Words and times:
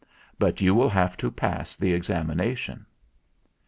But 0.39 0.61
you 0.61 0.73
will 0.73 0.89
have 0.89 1.15
to 1.17 1.29
pass 1.29 1.75
the 1.75 1.93
examination." 1.93 2.87